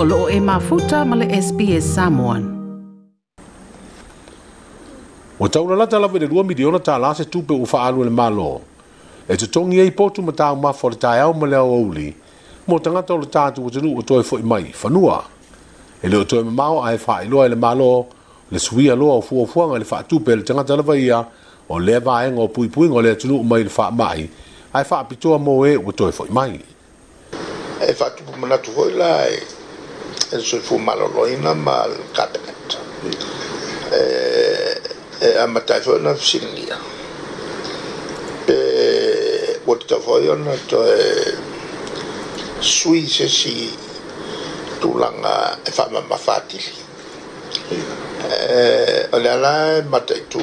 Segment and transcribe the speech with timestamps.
[0.00, 2.42] o loo e mafuta ma le SPS Samoan.
[5.40, 8.60] Wa taula lata lawe le 2 miliona ta alase tupe ufa alu le malo.
[9.28, 12.14] E te tongi e ipotu ma tau mafo le tae au ma le au auli,
[12.66, 15.24] mo tangata o le tātu o tenu o toi fo mai, fanua.
[16.00, 18.06] E le o toi ma mao ae faa iloa le malo,
[18.52, 21.24] le sui aloa o fua fuanga le faa tupe le tangata lawe ia,
[21.68, 24.28] o le vaenga o pui pui ngole tenu o mai le faa mai,
[24.72, 26.60] ae faa pitoa mo e o toi fo mai.
[27.82, 29.34] E faa tupe manatu hoi lai,
[30.36, 32.78] sufumalogoina mal cabinet
[33.90, 34.80] eh,
[35.20, 36.76] eh, e amatai foi na singia
[38.44, 41.36] pe eh, wata foi ona to e
[42.60, 43.72] sui si
[44.78, 46.76] tulanga e fa ma fatili
[48.28, 50.42] e ona la matai tu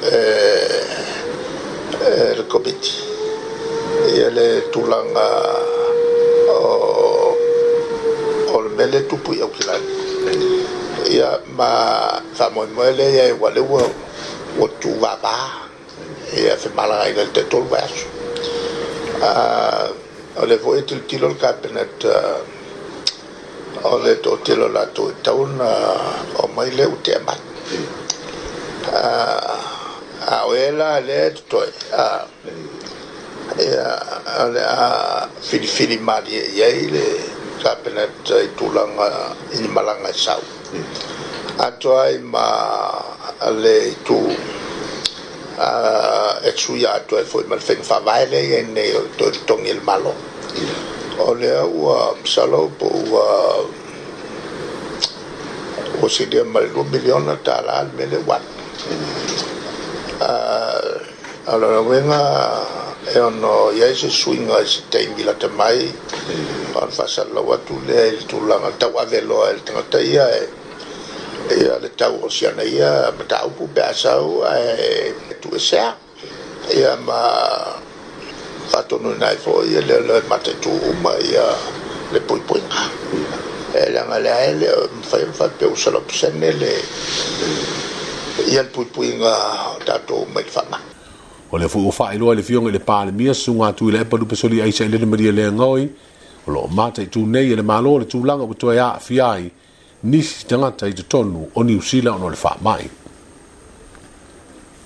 [0.00, 0.82] e
[2.38, 2.90] il
[4.24, 5.70] e le tulanga
[6.52, 6.91] o oh,
[8.76, 9.86] mele tupu i aukilani.
[11.10, 13.82] Ia ma sa moe moe le ia e wale ua
[14.60, 15.38] o tu vaba
[16.36, 18.06] ia se malaga i le te tolu vai aso.
[20.36, 22.04] O le foi tu tilo le kapenet
[23.84, 25.70] o le to tilo la tu i tauna
[26.40, 27.40] o mai le u te amat.
[30.32, 31.68] A oela le tu toi.
[33.58, 34.00] Ia
[34.40, 34.76] o le a
[35.42, 37.31] fili fili mali e iai le ia
[37.62, 39.08] kabinet i tulaga
[39.54, 40.42] i malaga e sau
[41.66, 42.46] atoa ai ma
[43.62, 44.18] le itu
[46.42, 49.74] e tuia atu ai foi ma le fegafavae lei ai e nei o toilitogi i
[49.78, 50.12] le malo
[51.22, 53.26] o lea ua masalo po ua
[56.02, 58.60] ua silia ma le lua miliona tālā le mele uatu
[61.44, 62.62] Ala la wenga
[63.02, 65.90] e ono yai se suinga se teimi la tamai
[66.72, 68.14] Par fasa la watu le e mm.
[68.14, 70.46] le tulanga tau ave loa e le tangata ia e
[71.50, 75.48] E a le tau o siana ia ma tau pu pe asau e, e tu
[75.52, 75.96] e sea
[76.70, 77.26] E a ma
[78.70, 81.42] fatonu nai fo ia le le mate tu uma ia
[82.12, 83.26] le pui pui nga mm.
[83.74, 86.72] E, e le anga le aele mi fai mfa pe usalopsene le
[88.46, 90.91] Ia le pui pui nga tatu uma i fama Ia
[91.52, 94.16] o le fuʻi ua faailoa i le fioga i le palemia susugatu i le epa
[94.16, 95.84] lupesoli aisa i lele malia leaga oi
[96.46, 99.50] o loo mataʻitunei e le malo o le tulaga ua toe aafia ai
[100.02, 102.86] nisi tagata i totonu o niusila ona o le faamaʻi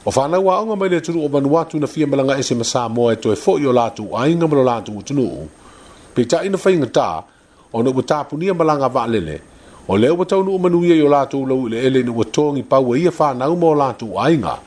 [0.05, 3.35] o faanauaʻoga mai le tunuu o vanuatu na fia malaga ese ma samoa e toe
[3.39, 5.47] foʻi o latou aiga ma lo latou utunuu
[6.19, 7.23] peitaʻi na faigatā
[7.73, 9.41] ona ua tapunia malaga vaalele
[9.89, 12.63] o lea ua taunuu manuia i o latou lau i le ele ina ua togi
[12.63, 14.59] paua e ia fanau ma o latou aiga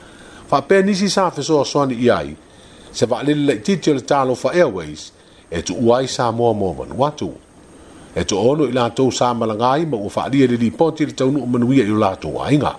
[0.50, 2.34] fa pe nisi sa fe so so ni ai
[2.92, 5.00] se va le le titel talo fa airways
[5.50, 7.30] e tu uai sa mo mo van watu
[8.18, 11.40] e tu ono ila to sa malanga ai mo fa li le poti le tonu
[11.50, 12.72] mo nuia i la to ai nga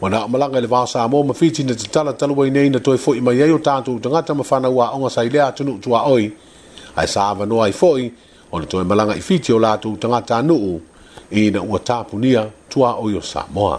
[0.00, 2.78] ona malanga le va sa mo mo fiti ni te tala talo wai nei na
[2.78, 5.20] toi fo i mai ai o tanto te ngata mo fa na wa onga sa
[5.22, 6.24] ile atu tu a oi
[6.98, 8.04] ai sa va no ai fo i
[8.54, 10.56] ona toi malanga i fiti o la to te ngata no
[11.40, 12.42] i na ua tapunia
[12.72, 13.78] tua oyo samoa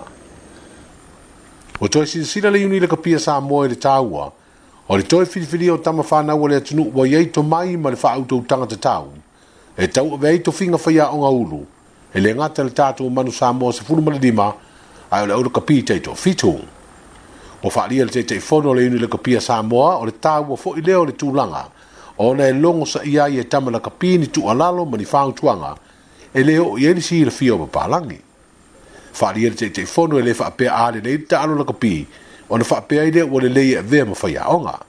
[1.79, 3.77] o toe silasila le iuni i le kapia sa moa i le
[4.87, 7.89] o le toe filifilia o tama na o le tunu atunuu ua to mai ma
[7.89, 9.11] le faaautoutaga e tau
[9.83, 11.67] e to tauaveai tofiga faiaʻoga ulu
[12.13, 14.53] e le gata le tatou manu sa moa sefulu ma le lima
[15.11, 16.59] ae o le aula kapi taitoafitu
[17.63, 20.55] ua faaalia le taʻitaʻifono o le iuni i le kapia sa moa o le tāua
[20.55, 21.67] foʻi le o le tulaga
[22.17, 25.75] ona e logo sa ia tama na kapi ni tuʻalalo ma ni fautuaga
[26.35, 28.21] e lē oo i ai le silafia o papalagi
[29.15, 32.05] te le teʻiteʻifono e lē faapea a lenei le taʻalo lakapi
[32.49, 34.79] ona faapea ai lea ua ve e avea ma faiaʻoga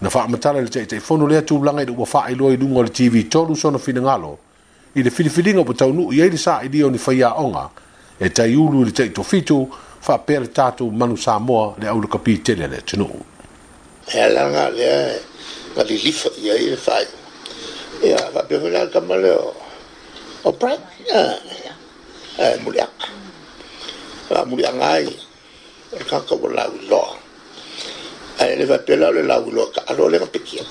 [0.00, 2.88] na faamatala i le teʻiteʻifono lea tulaga i na ua faailoa i luga o le
[2.88, 4.38] tv tolu sona finagalo
[4.96, 7.68] i le filifiliga ua taunuu i ai le saʻailia o ni faiaʻoga
[8.20, 9.68] e taiulu i le taʻitofitu
[10.00, 13.20] faapea le tatou manu samoa le aulakapi tele a le atunuu
[14.14, 15.20] ela na le
[15.76, 17.04] e li lifa ye le faai
[18.02, 19.52] ya va fanaga kama kamaleo
[20.44, 20.80] o prat
[21.12, 23.21] e muleaka
[24.32, 25.08] faamuliaga ai
[25.96, 27.12] e kaka ua lauiloa
[28.40, 30.64] ae le faapela o le lauiloa kaalo le gapekia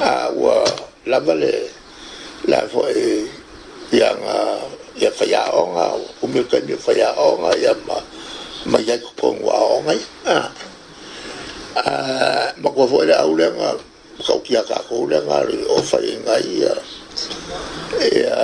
[0.00, 0.10] a
[0.40, 0.56] ua
[1.10, 1.52] lava le
[2.50, 3.06] la foʻi
[3.98, 4.38] iaga
[5.00, 5.84] ia faiaʻoga
[6.24, 7.96] umi kaimi faiaʻoga ia ma
[8.70, 10.36] maiai kokogu aʻoga ia
[11.84, 11.84] a
[12.64, 13.68] makua foʻi le au lega
[14.26, 16.74] kaukia kakou lega le o faigai ia
[18.12, 18.36] ia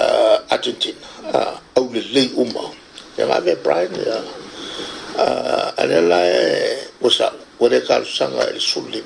[0.55, 1.07] argentina
[1.77, 2.65] aulelei à, uma
[3.17, 4.21] yang ave Brian ya
[5.17, 6.21] uh, adalah
[7.01, 9.05] usah eh, boleh kalau sanga sulim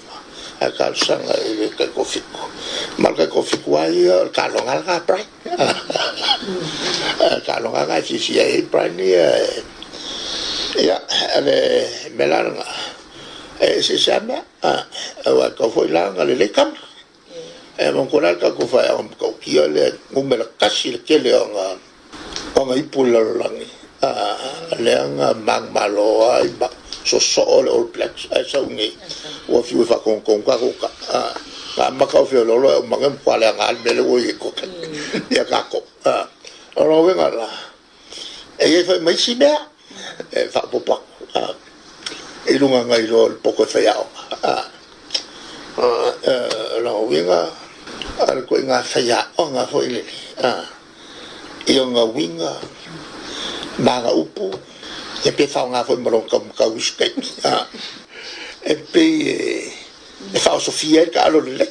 [0.58, 1.30] kalau sanga
[1.78, 2.26] ke kofik
[2.98, 4.04] malah kofik wai
[4.34, 5.06] kalau ngalang hmm.
[5.06, 5.28] Brian
[7.46, 9.30] kalau ngalang si si ave Brian ya
[10.76, 10.98] ya
[11.38, 11.86] ave
[12.18, 12.58] melarang
[13.62, 14.42] eh si sana
[15.30, 16.74] awak kau foi lang ale lekam
[17.78, 21.78] eh mengkurang kau kau foi kau kau kia le ngumelak kasih le kia le orang
[22.58, 23.68] orang ipul lang lah ni
[24.00, 26.48] mang leanga magmaloa i
[27.10, 28.90] soso'o le allblacks ae saugei
[29.52, 30.88] ua fiue fa'akogokog ka koka
[31.76, 34.64] ka makau feololo e umage mokualeagali mele ua ie koke
[35.32, 35.78] ia kako
[36.80, 37.48] ologega la
[38.62, 39.58] eiai faimaisi mea
[40.36, 41.44] e fa'apopako
[42.48, 44.04] i lugagai loa le poko e faia'o
[46.84, 47.40] lauiga
[48.28, 50.12] ale ko'i ga faia'oga fo'i lele
[51.68, 52.52] i o gauiga
[53.80, 54.52] maga upu
[55.24, 57.06] e pe fa nga fo mo ka ka uske
[57.44, 57.54] a
[58.64, 59.04] e pe
[60.36, 61.66] e fa so fi e ka lo le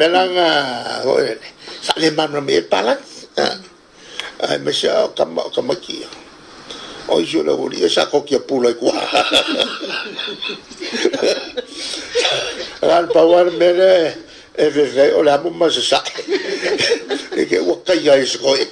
[0.00, 0.48] me la nga
[1.06, 1.12] o
[1.84, 2.94] sa le ma no me pa la
[4.48, 5.96] a me sha ka ma ka ma ki
[7.12, 8.86] o jo le voli e sa ko ki pu le ku
[12.80, 13.94] ral pa war me le
[14.56, 16.00] e ve ve o la mo ma se sa
[17.38, 18.64] e ke wo ka ya is ko e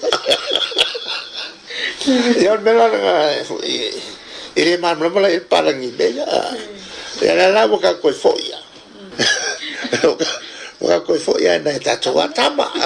[2.07, 3.35] Ya bela na
[4.55, 6.25] ire ma mla mla il pala ni be ya.
[7.21, 8.59] Ya la la boka ko fo ya.
[10.79, 12.67] Boka ko fo ya na ta to ta ma.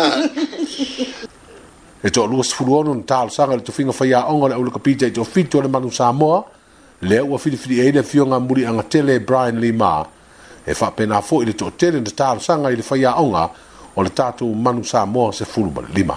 [2.03, 4.71] E to lu sfu lu non tal sanga to finga fa ya onga le ulu
[4.73, 6.47] kapite to fitu le manu sa mo.
[7.05, 10.09] Le o fi fi e le fiona muri anga tele Brian Lima.
[10.65, 13.51] E fa pena fo ile to tele de tal sanga ile fa ya onga.
[13.93, 16.17] O le tatu manu sa mo se fulu lima.